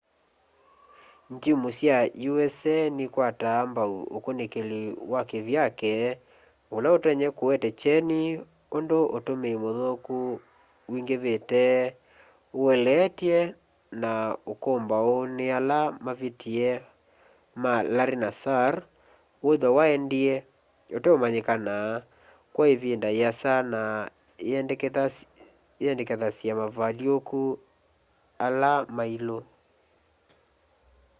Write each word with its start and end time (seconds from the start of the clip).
ngyimu 1.35 1.69
sya 1.77 1.97
usa 2.45 2.75
nikwataa 2.97 3.61
mbau 3.71 3.95
ukunikili 4.17 4.81
wa 5.11 5.21
kivyake 5.29 5.93
ula 6.75 6.87
utonya 6.97 7.27
kuete 7.37 7.69
kyeni 7.79 8.19
undu 8.77 8.99
utumii 9.17 9.55
muthuku 9.63 10.17
wingivite 10.91 11.63
ueleetw'e 12.61 13.39
na 14.01 14.11
ukumbau 14.51 15.15
ni 15.35 15.45
ala 15.57 15.79
mavitie 16.05 16.69
ma 17.61 17.73
larry 17.95 18.17
nassar 18.23 18.73
withwa 19.45 19.69
waendie 19.77 20.35
uteumanyikana 20.97 21.75
kwa 22.53 22.65
ivinda 22.73 23.09
iasa 23.19 23.53
na 23.73 23.81
iendekethasya 25.79 26.51
mavalyuku 26.61 27.41
ala 28.45 28.71
mailu 28.97 29.39